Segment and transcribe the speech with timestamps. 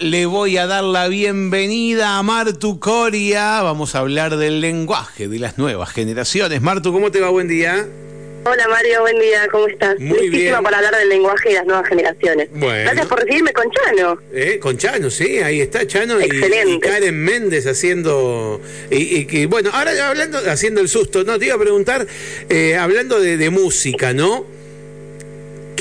[0.00, 3.62] Le voy a dar la bienvenida a Martu Coria.
[3.62, 6.60] Vamos a hablar del lenguaje de las nuevas generaciones.
[6.60, 7.30] Martu, ¿cómo te va?
[7.30, 7.86] Buen día.
[8.44, 10.00] Hola Mario, buen día, ¿cómo estás?
[10.00, 10.52] Muy bien.
[10.62, 12.48] para hablar del lenguaje de las nuevas generaciones.
[12.52, 12.82] Bueno.
[12.84, 14.18] Gracias por recibirme con Chano.
[14.32, 16.70] Eh, con Chano, sí, ahí está Chano y, Excelente.
[16.72, 18.60] y Karen Méndez haciendo.
[18.90, 22.06] Y, y que, bueno, ahora hablando, haciendo el susto, no, te iba a preguntar,
[22.48, 24.44] eh, hablando de, de música, ¿no?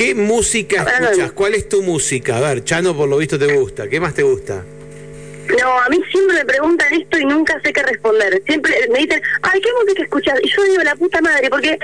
[0.02, 1.31] ¿Qué música escuchas?
[1.33, 2.38] ¿Cuál es tu música?
[2.38, 3.88] A ver, Chano, por lo visto te gusta.
[3.88, 4.63] ¿Qué más te gusta?
[5.59, 8.41] No, a mí siempre me preguntan esto y nunca sé qué responder.
[8.47, 10.39] Siempre me dicen, ay, ¿qué música escuchas?
[10.41, 11.77] Y yo digo, la puta madre, porque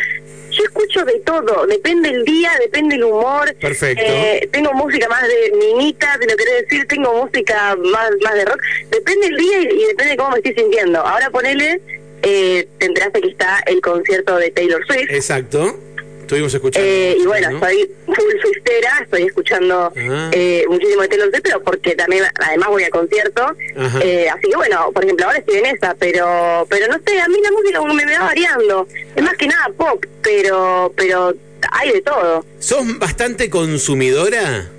[0.50, 1.68] yo escucho de todo.
[1.68, 3.54] Depende el día, depende el humor.
[3.62, 4.04] Perfecto.
[4.04, 6.88] Eh, tengo música más de minita, te lo querés decir.
[6.88, 8.62] Tengo música más, más de rock.
[8.90, 11.02] Depende el día y, y depende de cómo me estoy sintiendo.
[11.02, 11.80] Ahora ponele,
[12.24, 15.12] eh, te enteraste que está el concierto de Taylor Swift.
[15.12, 15.84] Exacto.
[16.28, 16.90] Estuvimos escuchando.
[16.90, 17.56] Eh, y bueno, ¿no?
[17.66, 18.58] estoy full
[19.02, 20.30] estoy escuchando Ah.
[20.34, 23.44] eh, muchísimo de Taylor Swift, pero porque también además voy a concierto.
[23.78, 24.00] Ajá.
[24.04, 27.30] Eh, así que bueno, por ejemplo, ahora estoy en esa, pero pero no sé, a
[27.30, 28.88] mí la música como me va variando.
[29.16, 31.34] Es más que nada pop, pero pero
[31.72, 32.46] hay de todo.
[32.60, 34.70] ¿Sos bastante consumidora?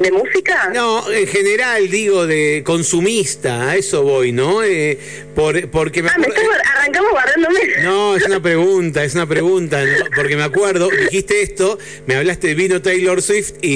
[0.00, 0.70] ¿De música?
[0.74, 4.62] No, en general digo de consumista, a eso voy, ¿no?
[4.62, 4.98] Eh,
[5.34, 6.42] por, porque me Ah, me estás,
[6.74, 7.60] arrancamos guardándome.
[7.82, 10.06] No, es una pregunta, es una pregunta, ¿no?
[10.16, 13.68] porque me acuerdo, dijiste esto, me hablaste de vino Taylor Swift y,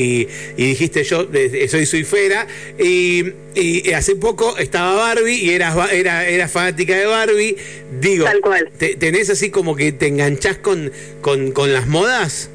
[0.00, 2.46] y- y dijiste yo de- soy suifera
[2.78, 7.56] y, y hace poco estaba Barbie y eras, era, eras fanática de Barbie,
[8.00, 8.70] digo, Tal cual.
[8.78, 12.50] te- ¿tenés así como que te enganchás con, con, con las modas?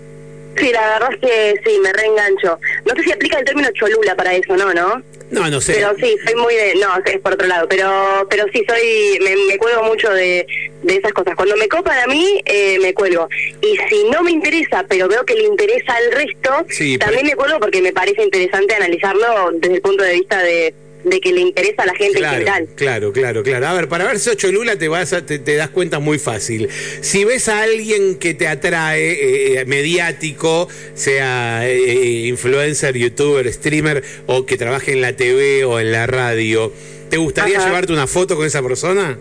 [0.57, 2.59] Sí, la verdad es que sí, me reengancho.
[2.85, 4.73] No sé si aplica el término cholula para eso, ¿no?
[4.73, 5.01] ¿No?
[5.29, 5.73] No, no sé.
[5.73, 6.75] Pero sí, soy muy de...
[6.75, 7.67] No, es por otro lado.
[7.67, 10.47] Pero pero sí, soy me, me cuelgo mucho de,
[10.83, 11.35] de esas cosas.
[11.35, 13.27] Cuando me copan a mí, eh, me cuelgo.
[13.61, 17.31] Y si no me interesa, pero veo que le interesa al resto, Sí, también pero-
[17.31, 20.73] me cuelgo porque me parece interesante analizarlo desde el punto de vista de,
[21.09, 22.67] de que le interesa a la gente en general.
[22.75, 23.67] claro, claro, claro.
[23.67, 26.19] A ver, para ver si ocho Lula te vas a- te, te das cuenta muy
[26.19, 26.69] fácil.
[27.01, 34.45] Si ves a alguien que te atrae, eh, mediático, sea eh, influencer, youtuber, streamer, o
[34.45, 36.71] que trabaje en la TV o en la radio,
[37.09, 37.67] ¿te gustaría Ajá.
[37.67, 39.17] llevarte una foto con esa persona?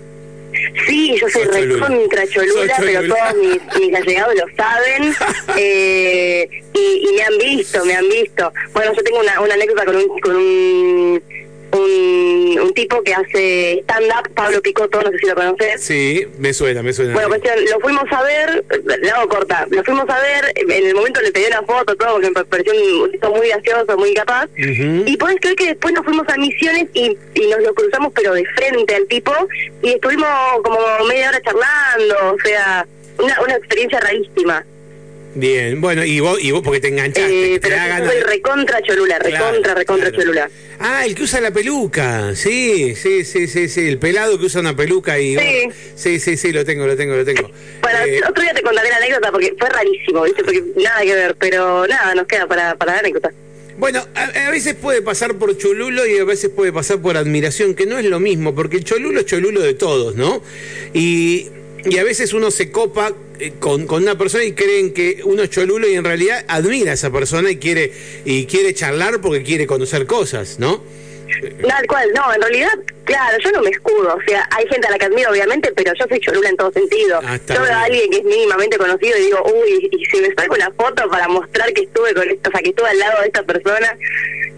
[0.87, 5.15] Sí, yo soy recontra cholula, pero todos mis, mis allegados lo saben
[5.59, 8.53] eh, y, y me han visto, me han visto.
[8.73, 11.23] Bueno, yo tengo una, una anécdota con un, con un,
[11.87, 15.83] un, un tipo que hace stand-up, Pablo Picotto, no sé si lo conoces.
[15.83, 17.15] Sí, me suena, me suena.
[17.15, 18.65] Bueno, cuestión, lo fuimos a ver,
[19.01, 22.13] le hago corta, lo fuimos a ver, en el momento le pedí una foto, todo,
[22.13, 22.73] porque me pareció
[23.05, 24.47] un tipo muy gracioso, muy capaz.
[24.47, 25.05] Ujú.
[25.07, 28.35] Y podés creer que después nos fuimos a Misiones y, y nos lo cruzamos, pero
[28.35, 29.33] de frente al tipo,
[29.83, 30.29] y estuvimos
[30.63, 32.87] como media hora charlando, o sea,
[33.19, 34.65] una, una experiencia rarísima.
[35.39, 39.19] Bien, bueno, y vos, y vos porque te enganchaste, Eh, pero yo soy recontra cholula,
[39.19, 40.23] Claro, recontra, recontra claro.
[40.25, 40.51] cholula.
[40.81, 42.35] Ah, el que usa la peluca.
[42.35, 43.81] Sí, sí, sí, sí, sí.
[43.87, 45.37] El pelado que usa una peluca y.
[45.37, 45.69] Sí.
[45.95, 47.51] sí, sí, sí, lo tengo, lo tengo, lo tengo.
[47.83, 50.43] Bueno, Eh, otro día te contaré la anécdota porque fue rarísimo, ¿viste?
[50.43, 53.31] Porque nada que ver, pero nada, nos queda para, para la anécdota.
[53.77, 57.75] bueno, a, a veces puede pasar por cholulo y a veces puede pasar por admiración,
[57.75, 60.43] que no es lo mismo, porque el cholulo es cholulo de todos, ¿no?
[60.95, 61.49] Y,
[61.89, 65.43] y a veces uno se copa eh, con, con una persona y creen que uno
[65.43, 67.93] es cholulo y en realidad admira a esa persona y quiere,
[68.25, 70.83] y quiere charlar porque quiere conocer cosas, ¿no?
[71.69, 72.71] Tal cual, no, en realidad,
[73.05, 75.93] claro, yo no me escudo, o sea, hay gente a la que admiro obviamente, pero
[75.99, 77.21] yo soy cholula en todo sentido.
[77.23, 80.33] Ah, yo veo a alguien que es mínimamente conocido y digo, uy, y si me
[80.35, 83.21] saco una foto para mostrar que estuve con esta, o sea, que estuve al lado
[83.21, 83.99] de esta persona,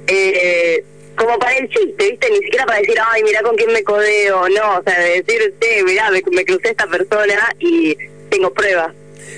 [0.06, 0.84] eh,
[1.18, 2.30] como para el chiste, ¿viste?
[2.30, 5.54] Ni siquiera para decir, ay, mira con quién me codeo, no, o sea, de decir,
[5.60, 7.96] che, mirá, me, me crucé esta persona y
[8.30, 8.94] tengo pruebas.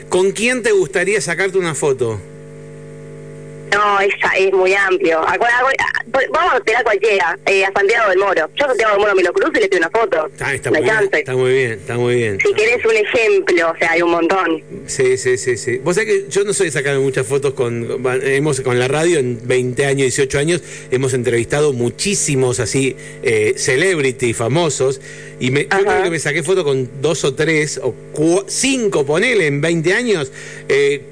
[0.09, 2.21] ¿Con quién te gustaría sacarte una foto?
[3.73, 5.21] No, esa es muy amplio.
[5.21, 8.51] A cual- a cual- a- vamos a tirar cualquiera, eh, a Santiago del Moro.
[8.57, 10.29] Yo a Santiago del Moro me lo cruzo y le pido una foto.
[10.41, 12.39] Ah, está muy bien, está muy bien, está muy bien.
[12.45, 14.63] Si querés un ejemplo, o sea, hay un montón.
[14.87, 15.79] Sí, sí, sí, sí.
[15.79, 17.87] Vos sabés que yo no soy de sacar muchas fotos con,
[18.25, 24.33] hemos con la radio en 20 años, 18 años, hemos entrevistado muchísimos así eh, celebrity
[24.35, 25.01] famosos
[25.39, 27.95] y me, yo creo que me saqué foto con dos o tres o
[28.49, 30.33] cinco, ponele, en 20 años.
[30.69, 31.03] eh,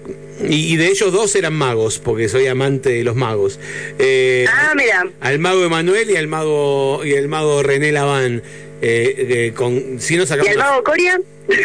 [0.47, 3.59] y, y de ellos dos eran magos, porque soy amante de los magos.
[3.99, 5.09] Eh, Ah, mira.
[5.21, 8.43] al mago Emanuel y al mago y el mago René Laván.
[8.81, 9.15] Eh,
[9.49, 11.21] eh, con, si no ¿Y sacamos el mago Coria?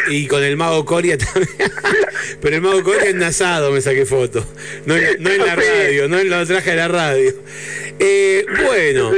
[0.09, 1.49] y con el mago Coria también.
[2.41, 4.43] Pero el mago Coria en asado me saqué foto.
[4.87, 7.33] No en, no en la radio, no en la traje de la radio.
[7.99, 9.11] Eh, bueno,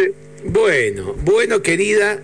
[0.43, 2.19] bueno, bueno, querida,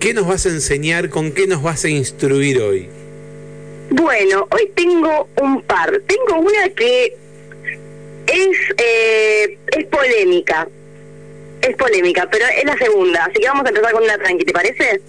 [0.00, 1.08] ¿qué nos vas a enseñar?
[1.08, 2.88] ¿Con qué nos vas a instruir hoy?
[3.90, 6.00] Bueno, hoy tengo un par.
[6.06, 7.16] Tengo una que
[8.26, 10.68] es, eh, es polémica.
[11.62, 14.52] es polémica, pero es la segunda, así que vamos a empezar con una tranqui, ¿te
[14.52, 15.00] parece?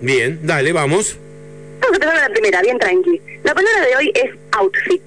[0.00, 1.16] Bien, dale, vamos.
[1.80, 3.20] Vamos a empezar con la primera, bien tranqui.
[3.44, 5.02] La palabra de hoy es outfit.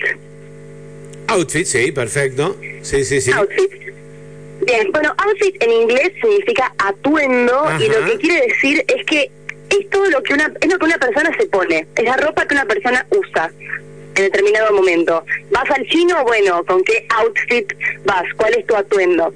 [1.28, 2.58] Outfit, sí, perfecto.
[2.82, 3.32] Sí, sí, sí.
[3.32, 3.72] Outfit.
[4.66, 9.32] Bien, bueno, outfit en inglés significa atuendo y lo que quiere decir es que
[9.70, 12.46] es todo lo que una es lo que una persona se pone, es la ropa
[12.48, 13.52] que una persona usa
[14.16, 15.24] en determinado momento.
[15.52, 16.24] ¿Vas al chino?
[16.24, 17.72] Bueno, ¿con qué outfit
[18.06, 18.26] vas?
[18.36, 19.34] ¿Cuál es tu atuendo?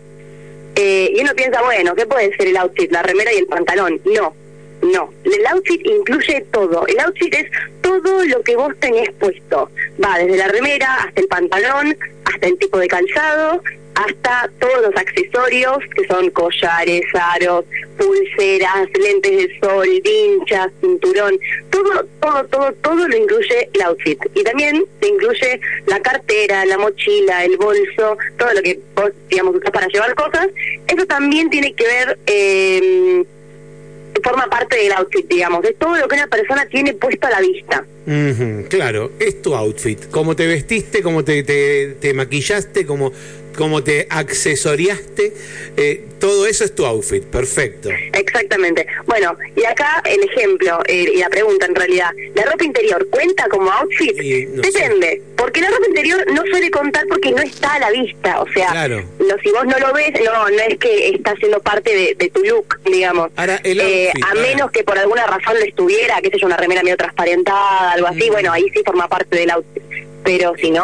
[0.76, 2.92] Eh, y uno piensa, bueno, ¿qué puede ser el outfit?
[2.92, 4.02] ¿La remera y el pantalón?
[4.06, 4.36] No,
[4.82, 5.14] no.
[5.24, 6.86] El outfit incluye todo.
[6.88, 7.50] El outfit es
[7.82, 9.70] todo lo que vos tenés puesto.
[10.04, 13.62] Va desde la remera hasta el pantalón, hasta el tipo de calzado,
[13.96, 17.66] hasta todos los accesorios que son collares, aros,
[17.98, 21.38] pulseras, lentes de sol, vinchas, cinturón.
[21.70, 24.20] Todo, todo, todo, todo lo incluye el outfit.
[24.34, 29.56] Y también se incluye la cartera, la mochila, el bolso, todo lo que vos, digamos,
[29.56, 30.48] usás para llevar cosas.
[30.88, 32.20] Eso también tiene que ver...
[32.28, 33.24] Eh,
[34.24, 37.42] forma parte del outfit, digamos, de todo lo que una persona tiene puesto a la
[37.42, 37.86] vista.
[38.06, 40.10] Ujú, claro, es tu outfit.
[40.12, 43.12] Cómo te vestiste, cómo te, te, te maquillaste, cómo,
[43.58, 45.34] cómo te accesoriaste.
[45.78, 47.24] eh, todo eso es tu outfit.
[47.24, 47.90] Perfecto.
[48.14, 48.88] Exactamente.
[49.06, 53.48] Bueno, y acá el ejemplo eh, y la pregunta en realidad, ¿la ropa interior cuenta
[53.50, 54.22] como outfit?
[54.22, 57.92] Y no Depende, porque la ropa interior no suele contar porque no está a la
[57.92, 59.04] vista, o sea, Claro.
[59.20, 62.30] no, si vos no lo ves, no, no es que está siendo parte de, de
[62.30, 63.30] tu look, digamos.
[63.36, 64.42] Ahora, el Eh, outfit, a ahora.
[64.42, 68.08] menos que por alguna razón lo estuviera, qué sé yo, una remera medio transparentada, algo
[68.08, 69.84] así, bueno, ahí sí forma parte del outfit.
[70.26, 70.82] Pero si no,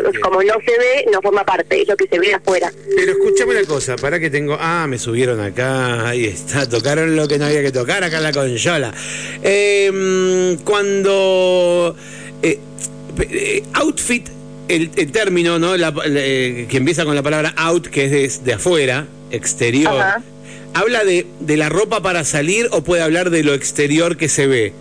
[0.00, 0.18] Bien.
[0.22, 2.72] como no se ve, no forma parte, es lo que se ve afuera.
[2.96, 4.56] Pero escúchame una cosa, para que tengo.
[4.58, 8.22] Ah, me subieron acá, ahí está, tocaron lo que no había que tocar acá en
[8.22, 8.94] la consola.
[9.42, 11.94] Eh, cuando.
[12.42, 12.58] eh,
[13.20, 14.26] eh, outfit,
[14.68, 15.76] el, el término, ¿no?
[15.76, 19.94] La- la- eh, que empieza con la palabra out, que es de, de afuera, exterior.
[20.00, 20.22] Ajá.
[20.74, 24.46] ¿Habla de, de la ropa para salir o puede hablar de lo exterior que se
[24.46, 24.72] ve?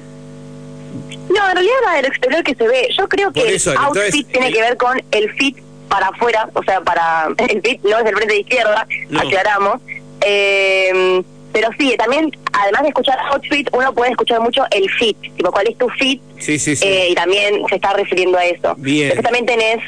[1.30, 2.88] No, en realidad va del exterior que se ve.
[2.98, 5.58] Yo creo que Por eso, el outfit entonces, tiene el- que ver con el fit
[5.90, 9.20] para afuera, o sea, para el fit no es el frente de izquierda, No.
[9.20, 9.82] aclaramos.
[10.22, 11.22] Eh,
[11.54, 15.68] pero sí, también, además de escuchar outfit, uno puede escuchar mucho el fit, tipo, ¿cuál
[15.68, 16.22] es tu fit?
[16.40, 16.86] Sí, sí, sí.
[16.88, 18.76] Eh, y también se está refiriendo a eso.
[18.78, 19.08] Bien.
[19.10, 19.80] Después también tenés,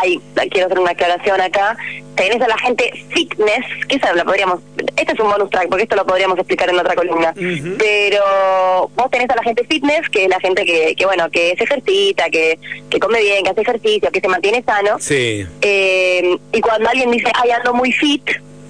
[0.00, 1.76] ay, quiero hacer una aclaración acá,
[2.14, 4.60] tenés a la gente fitness, que esa la podríamos,
[4.96, 7.34] este es un bonus track, porque esto lo podríamos explicar en otra columna,
[7.78, 11.54] pero vos tenés a la gente fitness, que es la gente que, que bueno, que
[11.56, 12.58] se ejercita, que,
[12.90, 15.46] que come bien, que hace ejercicio, que se mantiene sano, sí.
[15.60, 18.22] eh, y cuando alguien dice, ay, ando muy fit,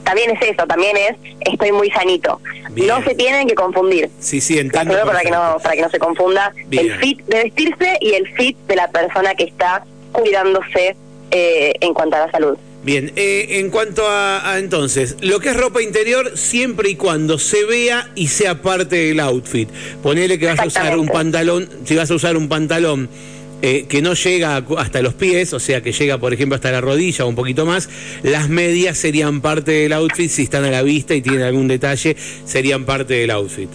[0.04, 2.40] también es eso, también es, estoy muy sanito.
[2.70, 2.88] Bien.
[2.88, 4.10] No se tienen que confundir.
[4.18, 4.98] Sí, sí, entiendo.
[5.06, 6.86] para que no para que no se confunda Bien.
[6.90, 10.96] el fit de vestirse y el fit de la persona que está cuidándose
[11.32, 12.56] eh, en cuanto a la salud.
[12.84, 17.38] Bien, eh, en cuanto a, a, entonces, lo que es ropa interior, siempre y cuando
[17.38, 19.68] se vea y sea parte del outfit.
[20.02, 23.08] Ponele que vas a usar un pantalón, si vas a usar un pantalón
[23.64, 26.80] eh, que no llega hasta los pies, o sea, que llega, por ejemplo, hasta la
[26.80, 27.88] rodilla o un poquito más,
[28.24, 32.16] las medias serían parte del outfit, si están a la vista y tienen algún detalle,
[32.44, 33.68] serían parte del outfit.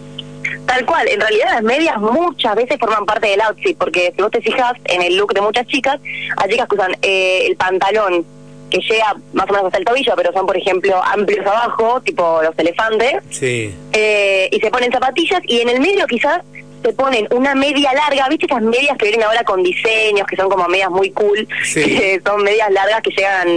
[0.67, 4.31] Tal cual, en realidad las medias muchas veces forman parte del outfit, porque si vos
[4.31, 5.99] te fijas en el look de muchas chicas,
[6.35, 8.25] hay chicas que usan eh, el pantalón
[8.69, 12.41] que llega más o menos hasta el tobillo, pero son, por ejemplo, amplios abajo, tipo
[12.43, 16.41] los elefantes, Sí, eh, y se ponen zapatillas y en el medio quizás
[16.83, 20.49] se ponen una media larga, ¿viste esas medias que vienen ahora con diseños, que son
[20.49, 21.47] como medias muy cool?
[21.63, 21.81] Sí.
[21.97, 23.47] Que son medias largas que llegan,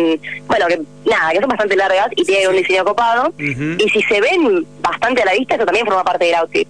[0.47, 3.33] bueno, que nada, que son bastante largas y tienen un diseño copado.
[3.39, 6.69] Y si se ven bastante a la vista, eso también forma parte del outfit.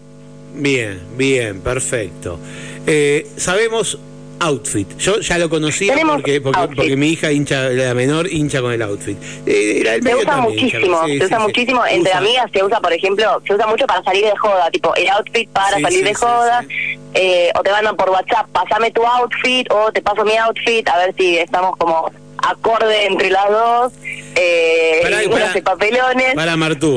[0.54, 2.38] Bien, bien, perfecto.
[2.86, 3.98] Eh, sabemos
[4.40, 4.88] outfit.
[4.98, 9.16] Yo ya lo conocía porque, porque, mi hija hincha, la menor hincha con el outfit.
[9.46, 11.42] Eh, la Se usa también muchísimo, sí, se sí, usa sí.
[11.42, 11.86] muchísimo.
[11.86, 12.18] Entre Usa.
[12.18, 15.48] amigas se usa, por ejemplo, se usa mucho para salir de joda, tipo el outfit
[15.50, 16.64] para salir de joda.
[17.14, 20.96] eh, o te mandan por WhatsApp, pasame tu outfit o te paso mi outfit, a
[20.98, 23.92] ver si estamos como acorde entre las dos.
[24.36, 26.34] Eh, Pará, y papelones.
[26.34, 26.96] Para Martú,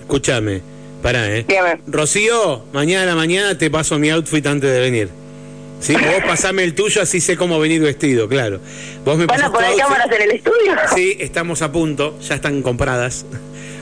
[0.00, 0.77] escúchame.
[1.02, 1.44] Pará, eh.
[1.46, 1.80] Dígame.
[1.86, 5.08] Rocío, mañana a la mañana te paso mi outfit antes de venir.
[5.80, 8.60] Sí, vos pasame el tuyo, así sé cómo venir vestido, claro.
[9.04, 10.76] Vos me ¿Van a poner cámaras en el estudio?
[10.94, 13.24] Sí, estamos a punto, ya están compradas.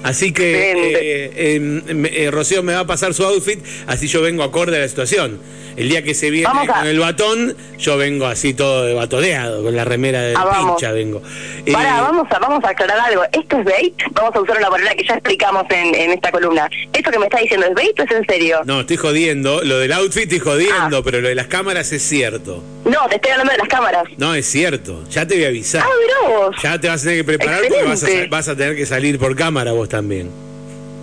[0.03, 1.25] Así que Excelente.
[1.27, 4.81] eh, em, eh, Rocío me va a pasar su outfit, así yo vengo acorde a
[4.81, 5.41] la situación.
[5.77, 9.63] El día que se viene a- con el batón, yo vengo así todo de batoneado,
[9.63, 11.21] con la remera de Ah, pincha vengo.
[11.67, 13.23] Eh, Pará, vamos a, vamos a aclarar algo.
[13.31, 13.95] ¿Esto es bait?
[14.13, 16.71] Vamos a usar una palabra que ya explicamos en, en esta columna.
[16.95, 18.61] ¿Esto que me está diciendo es bait o es en serio?
[18.65, 19.61] No, estoy jodiendo.
[19.65, 21.03] Lo del outfit estoy jodiendo, Ah.
[21.05, 22.63] pero lo de las cámaras es cierto.
[22.87, 24.05] No, te estoy hablando de las cámaras.
[24.17, 25.05] No, es cierto.
[25.11, 25.83] Ya te voy a avisar.
[25.85, 26.57] Ah, mirá vos.
[26.63, 28.29] Ya te vas a tener que preparar porque vas a, Excelente.
[28.31, 30.31] vas a tener que salir por cámara vos también.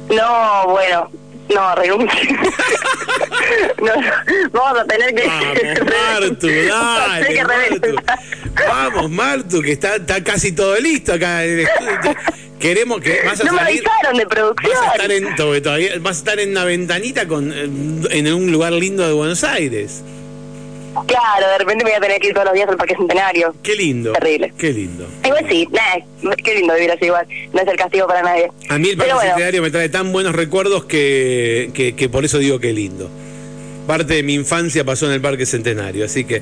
[0.09, 1.09] No, bueno,
[1.53, 2.29] no, renuncio.
[3.81, 3.91] no,
[4.51, 5.27] vamos a tener que...
[5.27, 5.57] Vamos,
[6.21, 7.95] Martu, dale, que Martu.
[8.67, 12.15] Vamos, Martu, que está, está casi todo listo acá en el estudio.
[12.59, 13.83] Queremos que vas a no me salir.
[13.85, 14.71] avisaron de producción.
[14.73, 18.51] Vas a estar en to- todavía, vas a estar en una ventanita con en un
[18.51, 20.01] lugar lindo de Buenos Aires.
[21.07, 23.55] Claro, de repente me voy a tener que ir todos los días al Parque Centenario.
[23.63, 24.13] Qué lindo.
[24.13, 24.53] Terrible.
[24.57, 25.07] Qué lindo.
[25.23, 27.27] Igual sí, nah, qué lindo vivir así igual.
[27.51, 28.51] No es el castigo para nadie.
[28.69, 32.25] A mí el Parque bueno, Centenario me trae tan buenos recuerdos que, que, que por
[32.25, 33.09] eso digo que lindo.
[33.87, 36.41] Parte de mi infancia pasó en el Parque Centenario, así que.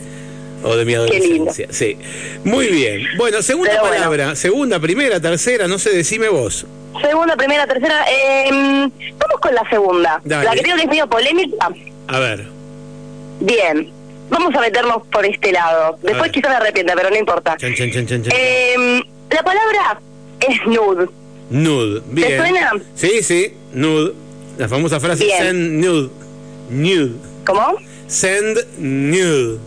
[0.63, 1.67] O de mi adolescencia.
[1.71, 1.97] Sí.
[2.43, 3.01] Muy bien.
[3.17, 3.95] Bueno, segunda bueno.
[3.95, 4.35] palabra.
[4.35, 6.67] Segunda, primera, tercera, no sé, decime vos.
[7.01, 8.05] segunda, primera, tercera.
[8.07, 10.21] Eh, vamos con la segunda.
[10.23, 10.45] Dale.
[10.45, 11.69] La que creo que es medio polémica.
[12.07, 12.45] A ver.
[13.39, 13.91] Bien,
[14.31, 15.99] vamos a meternos por este lado.
[16.01, 17.55] Después quizás me arrepienta, pero no importa.
[17.57, 18.33] Chan, chan, chan, chan, chan.
[18.35, 20.01] Eh, la palabra
[20.39, 21.07] es nude.
[21.51, 22.01] Nude.
[22.07, 22.37] Bien.
[22.39, 22.71] suena?
[22.95, 23.53] Sí, sí.
[23.73, 24.13] Nude.
[24.57, 25.37] La famosa frase Bien.
[25.43, 26.09] send nude.
[26.69, 27.11] Nude.
[27.45, 27.75] ¿Cómo?
[28.07, 29.59] Send nude.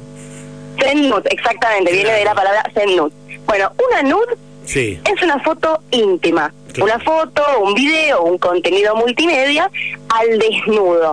[0.80, 3.12] Send nude, exactamente, viene de la palabra send nude.
[3.46, 4.98] Bueno, una nude Sí.
[5.04, 6.52] es una foto íntima.
[6.80, 9.70] Una foto, un video, un contenido multimedia
[10.08, 11.12] al desnudo.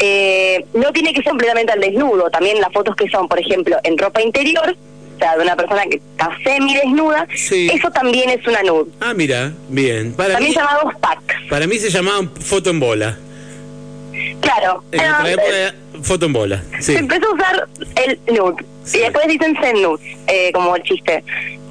[0.00, 3.76] Eh, no tiene que ser completamente al desnudo, también las fotos que son, por ejemplo,
[3.84, 4.74] en ropa interior,
[5.16, 7.70] o sea, de una persona que está semi-desnuda, Sí.
[7.72, 8.90] eso también es una nude.
[9.00, 10.12] Ah, mira, bien.
[10.14, 11.34] Para mí, También llamados packs.
[11.48, 13.18] para mí se llamaba foto en bola.
[14.40, 16.62] Claro, En otra época, foto en bola.
[16.80, 16.94] Sí.
[16.94, 17.68] se empezó a usar
[18.04, 18.64] el nude.
[18.84, 18.98] Sí.
[18.98, 21.22] Y después dicen send nude, eh, como el chiste,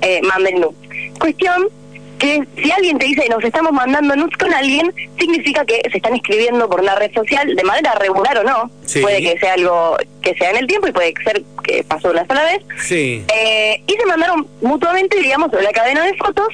[0.01, 0.75] eh, manden nude.
[1.19, 1.67] Cuestión
[2.19, 6.13] que si alguien te dice nos estamos mandando nudes con alguien, significa que se están
[6.13, 8.69] escribiendo por una red social de manera regular o no.
[8.85, 9.01] Sí.
[9.01, 12.25] Puede que sea algo que sea en el tiempo y puede ser que pasó una
[12.27, 12.61] sola vez.
[12.83, 13.23] Sí.
[13.33, 16.47] Eh, y se mandaron mutuamente, digamos, sobre la cadena de fotos,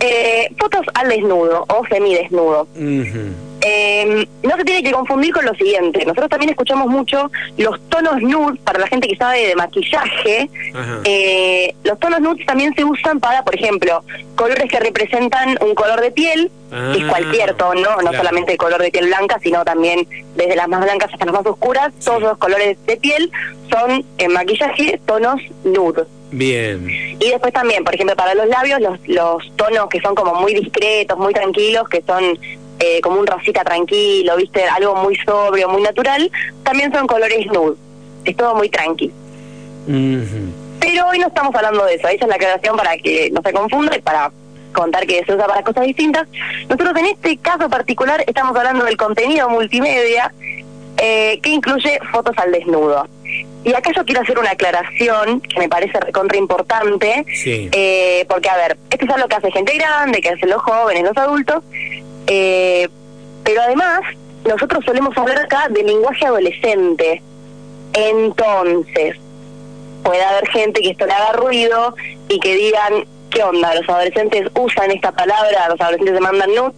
[0.00, 2.66] eh, fotos al desnudo o semidesnudo.
[2.74, 3.51] Ujú.
[3.64, 6.00] Eh, no se tiene que confundir con lo siguiente.
[6.04, 10.50] Nosotros también escuchamos mucho los tonos nude para la gente que sabe de maquillaje.
[11.04, 14.02] Eh, los tonos nudes también se usan para, por ejemplo,
[14.34, 18.16] colores que representan un color de piel, que es Ah, cualquier tono, no claro.
[18.18, 21.46] solamente el color de piel blanca, sino también desde las más blancas hasta las más
[21.46, 21.92] oscuras.
[22.04, 23.30] Todos los colores de piel
[23.70, 26.04] son en maquillaje tonos nude.
[26.32, 26.88] Bien.
[26.88, 30.54] Y después también, por ejemplo, para los labios, los, los tonos que son como muy
[30.54, 32.38] discretos, muy tranquilos, que son
[32.84, 34.64] eh, como un rosita tranquilo, ¿viste?
[34.64, 36.30] Algo muy sobrio, muy natural,
[36.64, 37.76] también son colores nude.
[38.24, 39.10] Es todo muy tranqui.
[40.80, 42.08] Pero hoy no estamos hablando de eso.
[42.08, 44.30] Esa es la aclaración para que no se confunda y para
[44.72, 46.26] contar que se usa para cosas distintas.
[46.68, 50.32] Nosotros en este caso particular estamos hablando del contenido multimedia
[50.98, 53.06] eh, que incluye fotos al desnudo.
[53.64, 57.68] Y acá yo quiero hacer una aclaración que me parece recontra importante, Sí.
[57.72, 61.04] eh, porque a ver, esto es algo que hace gente grande, que hacen los jóvenes,
[61.04, 61.62] los adultos,
[62.26, 62.71] eh,
[63.52, 64.00] pero además
[64.48, 67.22] nosotros solemos hablar acá de lenguaje adolescente.
[67.92, 69.16] Entonces,
[70.02, 71.94] puede haber gente que esto le haga ruido
[72.30, 73.74] y que digan, ¿qué onda?
[73.74, 75.68] ¿Los adolescentes usan esta palabra?
[75.68, 76.72] ¿Los adolescentes demandan nudes?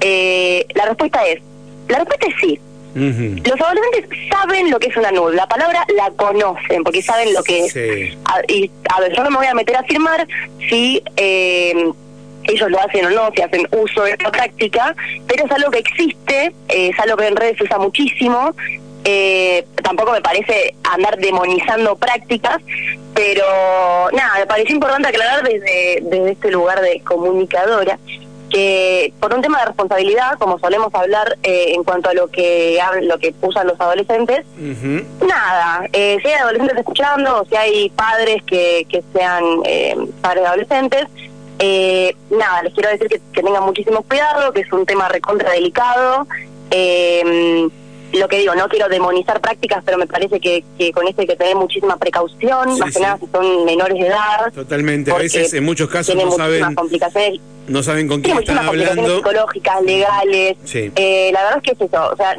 [0.00, 1.40] Eh, la respuesta es,
[1.88, 2.60] la respuesta es sí.
[2.94, 7.42] Los adolescentes saben lo que es una nude, la palabra la conocen porque saben lo
[7.42, 8.16] que es.
[8.24, 10.26] A, y a ver, yo no me voy a meter a afirmar
[10.68, 11.92] si eh,
[12.48, 14.94] ellos lo hacen o no, si hacen uso de esta práctica,
[15.26, 18.54] pero es algo que existe, eh, es algo que en redes se usa muchísimo.
[19.04, 22.58] Eh, tampoco me parece andar demonizando prácticas,
[23.14, 23.44] pero
[24.12, 27.98] nada, me pareció importante aclarar desde, desde este lugar de comunicadora
[28.48, 32.78] que por un tema de responsabilidad, como solemos hablar eh, en cuanto a lo que
[33.02, 34.44] lo que usan los adolescentes.
[35.26, 40.42] Nada, eh, si hay adolescentes escuchando o si hay padres que, que sean eh, padres
[40.42, 41.04] de adolescentes,
[41.58, 45.50] eh, nada, les quiero decir que, que tengan muchísimo cuidado, que es un tema recontra
[45.52, 46.26] delicado.
[46.70, 47.68] Eh,
[48.12, 51.26] lo que digo, no quiero demonizar prácticas, pero me parece que, que con esto hay
[51.26, 53.00] que tener muchísima precaución, Sí, más que sí.
[53.02, 54.52] nada si son menores de edad.
[54.54, 55.10] Totalmente.
[55.12, 59.16] A veces, en muchos casos, no saben, complicaciones no saben con quién están hablando.
[59.18, 60.56] psicológicas, legales.
[60.64, 60.90] Sí.
[60.96, 62.10] Eh, la verdad es que es eso.
[62.10, 62.34] O sea,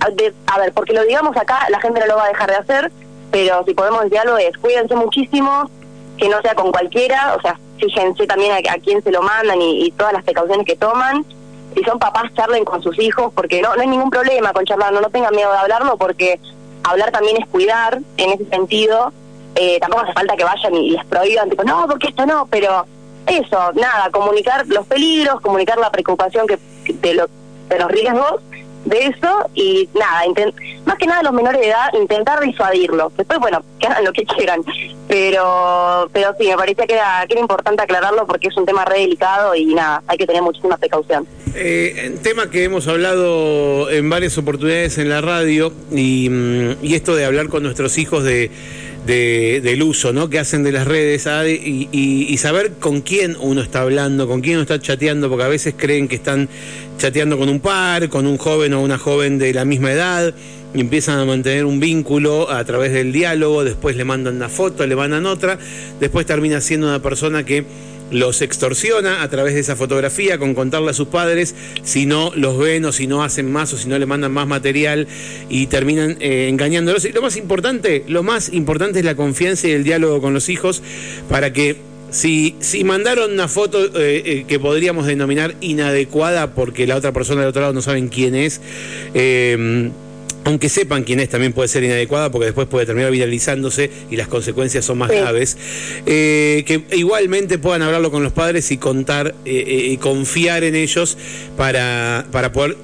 [0.00, 2.48] a, de- a ver, porque lo digamos acá, la gente no lo va a dejar
[2.48, 2.92] de hacer,
[3.30, 5.70] pero si podemos decir algo es, cuídense muchísimo,
[6.16, 9.86] que no sea con cualquiera, o sea, fíjense también a, quién se lo mandan y,
[9.86, 11.24] y todas las precauciones que toman.
[11.74, 15.00] Si son papás, charlen con sus hijos, porque no, no hay ningún problema con charlarlo,
[15.00, 16.40] no tengan miedo de hablarlo, porque
[16.84, 19.12] hablar también es cuidar en ese sentido.
[19.54, 22.86] Eh, tampoco hace falta que vayan y les prohíban, tipo, no, porque esto no, pero
[23.26, 26.58] eso, nada, comunicar los peligros, comunicar la preocupación que
[26.92, 27.28] de, lo,
[27.68, 28.40] de los riesgos
[28.84, 30.22] de eso y nada,
[30.84, 33.16] más que nada los menores de edad, intentar disuadirlos.
[33.16, 34.62] Después, bueno, que hagan lo que quieran,
[35.08, 38.84] pero pero sí, me parecía que era, que era importante aclararlo porque es un tema
[38.84, 41.26] re delicado y nada, hay que tener muchísima precaución.
[41.54, 47.16] Eh, tema que hemos hablado en varias oportunidades en la radio y, mm, y esto
[47.16, 48.50] de hablar con nuestros hijos de,
[49.06, 50.28] de- del uso ¿no?
[50.28, 54.40] que hacen de las redes ah, y, y- saber con quién uno está hablando, con
[54.40, 56.48] quién uno está chateando, porque a veces creen que están
[56.98, 60.34] chateando con un par, con un joven o una joven de la misma edad
[60.74, 64.86] y empiezan a mantener un vínculo a través del diálogo, después le mandan una foto,
[64.86, 65.58] le mandan otra,
[65.98, 67.64] después termina siendo una persona que
[68.10, 72.58] los extorsiona a través de esa fotografía con contarle a sus padres si no los
[72.58, 75.06] ven o si no hacen más o si no le mandan más material
[75.48, 77.04] y terminan eh, engañándolos.
[77.04, 80.48] Y lo más importante, lo más importante es la confianza y el diálogo con los
[80.48, 80.82] hijos
[81.28, 81.76] para que
[82.10, 87.42] si, si mandaron una foto eh, eh, que podríamos denominar inadecuada porque la otra persona
[87.42, 88.60] del otro lado no saben quién es,
[90.44, 94.28] aunque sepan quién es, también puede ser inadecuada porque después puede terminar viralizándose y las
[94.28, 95.16] consecuencias son más Sí.
[95.16, 95.56] graves.
[96.06, 100.74] Eh, que igualmente puedan hablarlo con los padres y contar eh, eh, y confiar en
[100.76, 101.18] ellos
[101.56, 102.76] para, para poder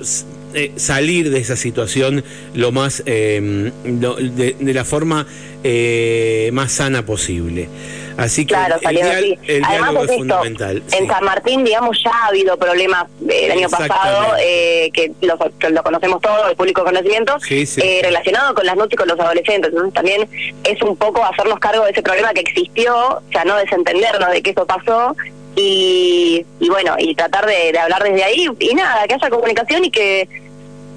[0.57, 5.27] eh, salir de esa situación lo más eh, lo- de, de la forma
[5.63, 7.69] eh, más sana posible.
[8.17, 10.77] Así que Claro, el, dial- el Además diálogo es es esto, fundamental.
[10.93, 11.07] en sí.
[11.07, 15.69] San Martín, digamos, ya ha habido problemas eh, el año pasado, eh, que lo, que
[15.69, 19.21] lo conocemos todos, el público conocimiento, Sí, eh, relacionado con las noches y con los
[19.21, 19.71] adolescentes.
[19.71, 20.27] Entonces también
[20.65, 24.41] es un poco hacernos cargo de ese problema que existió, o sea, no desentendernos de
[24.43, 25.15] que eso pasó.
[25.59, 29.85] Y, y bueno, y tratar de, de hablar desde ahí y nada, que haya comunicación
[29.87, 30.29] y que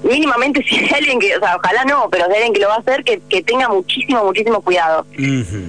[0.02, 2.68] mínimamente si hay alguien que, o sea, ojalá no, pero si hay alguien que lo
[2.68, 5.06] va a hacer, que, que tenga muchísimo, muchísimo cuidado.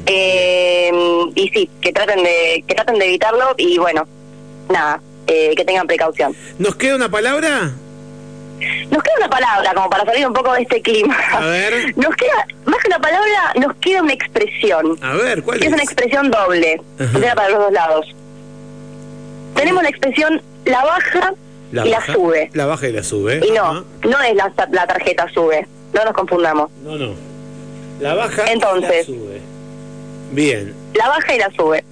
[0.06, 0.92] Eh,
[1.36, 4.08] y sí, que traten de que traten de evitarlo y bueno,
[4.70, 6.36] nada, eh, que tengan precaución.
[6.60, 7.72] ¿Nos queda una palabra?
[8.92, 11.18] Nos queda una palabra como para salir un poco de este clima.
[11.34, 11.94] A ver.
[11.98, 15.00] Nos queda, más que una palabra, nos queda una expresión.
[15.02, 15.74] A ver, ¿cuál que es es?
[15.74, 17.20] una expresión doble, Ajá.
[17.20, 18.06] sea, para los dos lados.
[19.56, 21.34] Tenemos la expresión la baja
[21.72, 22.50] y la baja, sube.
[22.54, 23.42] La baja y la sube.
[23.48, 23.84] Y no, Ajá.
[24.04, 26.70] no es la, la tarjeta sube, no nos confundamos.
[26.84, 27.14] No, no.
[28.00, 29.08] La baja Entonces.
[29.08, 29.42] y la sube.
[30.34, 30.74] Bien.
[30.96, 31.84] La baja y la sube.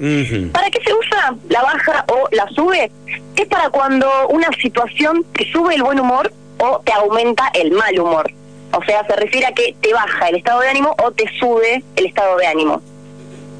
[0.51, 2.91] ¿Para qué se usa la baja o la sube?
[3.35, 7.97] Es para cuando una situación te sube el buen humor o te aumenta el mal
[7.99, 8.29] humor.
[8.73, 11.83] O sea, se refiere a que te baja el estado de ánimo o te sube
[11.95, 12.81] el estado de ánimo.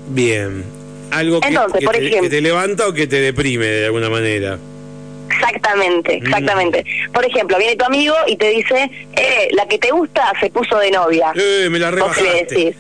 [0.10, 0.64] Bien.
[1.12, 3.86] Algo que, Entonces, que por te, ejemplo- que te levanta o que te deprime de
[3.86, 4.60] alguna manera.
[5.32, 6.86] Exactamente, exactamente.
[7.14, 10.78] Por ejemplo, viene tu amigo y te dice, eh, la que te gusta se puso
[10.80, 11.32] de novia.
[11.36, 12.56] Eh, me la ¿Vos qué le rebajaste.
[12.56, 12.76] decís?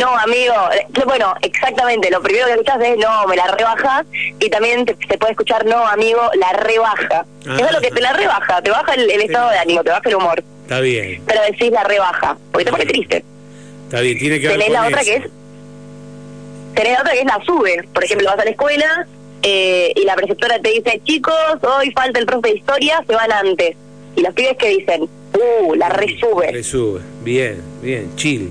[0.00, 0.54] No, amigo.
[0.74, 2.10] eh, Bueno, exactamente.
[2.10, 4.04] Lo primero que escuchás es no, me la rebajas.
[4.40, 7.24] Y también te, puede escuchar no, amigo, la rebaja.
[7.46, 7.56] Ah.
[7.56, 8.60] Eso es lo que te la rebaja.
[8.62, 10.42] Te baja el, el estado de ánimo, te baja el humor.
[10.62, 13.24] Está bien, Pero decís la rebaja, porque te pone triste.
[13.84, 14.18] está bien.
[14.18, 15.10] Tiene que ver Tenés con la otra eso.
[15.10, 15.30] que es.
[16.74, 17.88] Tenés la otra que es la sube.
[17.92, 19.06] Por ejemplo, vas a la escuela
[19.42, 23.32] eh, y la preceptora te dice, chicos, hoy falta el profe de historia, se van
[23.32, 23.76] antes.
[24.16, 26.52] Y los pibes que dicen, uh, la resube.
[26.52, 27.00] Le sube.
[27.24, 28.10] Bien, bien.
[28.16, 28.50] Chill.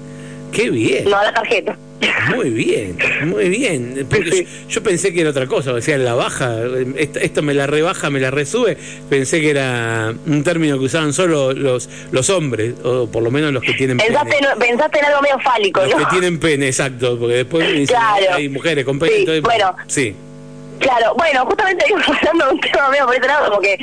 [0.52, 1.06] Qué bien.
[1.10, 1.78] No a la tarjeta.
[2.36, 4.06] Muy bien, muy bien.
[4.10, 4.44] Porque Sí.
[4.44, 6.58] yo, yo pensé que era otra cosa, decía la baja,
[6.98, 8.76] esto, esto me la rebaja, me la resube.
[9.10, 13.54] Pensé que era un término que usaban solo los, los hombres, o por lo menos
[13.54, 14.48] los que tienen Pensaste pene.
[14.52, 15.98] en, pensaste en algo medio fálico, Los ¿no?
[16.00, 18.34] que tienen pene, exacto, porque después me dicen, Claro.
[18.36, 19.12] hay mujeres con pene.
[19.14, 19.76] Sí, entonces- bueno.
[19.88, 20.16] sí.
[20.82, 23.78] Claro, bueno, justamente hablando de un tema medio por ese lado, como que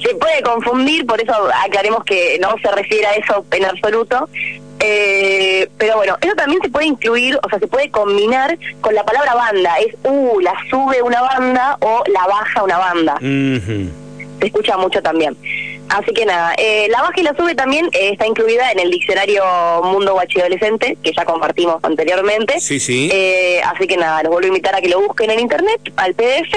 [0.00, 4.28] se puede confundir, por eso aclaremos que no se refiere a eso en absoluto.
[4.78, 9.04] Eh, pero bueno, eso también se puede incluir, o sea, se puede combinar con la
[9.04, 9.78] palabra banda.
[9.78, 13.16] Es, uh, la sube una banda o la baja una banda.
[13.20, 15.36] Se escucha mucho también.
[15.88, 18.90] Así que nada, eh, la baja y la sube también eh, está incluida en el
[18.90, 19.44] diccionario
[19.84, 22.58] Mundo Guachidolescente, que ya compartimos anteriormente.
[22.60, 23.10] Sí, sí.
[23.12, 26.14] Eh, así que nada, los vuelvo a invitar a que lo busquen en internet, al
[26.14, 26.52] PDF,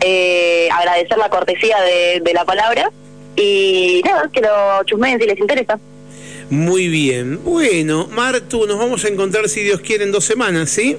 [0.00, 2.90] eh, agradecer la cortesía de, de la palabra
[3.36, 5.78] y nada, que lo chusmeen si les interesa.
[6.50, 7.42] Muy bien.
[7.42, 10.96] Bueno, Martu, nos vamos a encontrar si Dios quiere en dos semanas, ¿sí?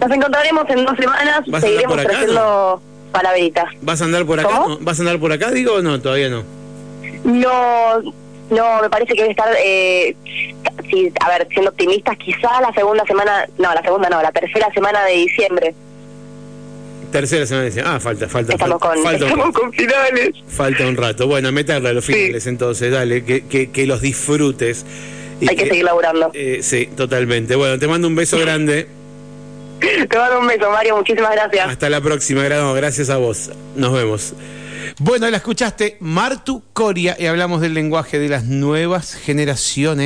[0.00, 3.64] Nos encontraremos en dos semanas, ¿Vas a andar seguiremos por acá, ofreciendo palaveritas.
[3.80, 4.48] ¿Vas a andar por acá?
[4.48, 4.68] ¿Cómo?
[4.68, 4.78] ¿No?
[4.80, 6.00] ¿Vas a andar por acá, digo, no?
[6.00, 6.55] Todavía no.
[7.26, 8.00] No,
[8.50, 10.14] no, me parece que debe estar, eh,
[10.88, 14.72] sí, a ver, siendo optimistas, quizá la segunda semana, no, la segunda no, la tercera
[14.72, 15.74] semana de diciembre.
[17.10, 20.30] Tercera semana dice, ah, falta, falta, Estamos falta, con, falta estamos con finales.
[20.48, 21.26] Falta un rato.
[21.26, 22.12] Bueno, meterla a los Sí.
[22.12, 24.84] finales entonces, dale, que, que, que los disfrutes.
[25.40, 26.30] Y Hay que seguir laburando.
[26.34, 27.56] eh, sí, totalmente.
[27.56, 28.86] Bueno, te mando un beso grande.
[29.80, 31.68] Te mando un beso, Mario, muchísimas gracias.
[31.68, 32.72] Hasta la próxima, grado.
[32.74, 33.50] Gracias a vos.
[33.76, 34.32] Nos vemos.
[34.98, 39.86] Bueno, la escuchaste, Martu Coria, y hablamos del lenguaje de las nuevas generaciones.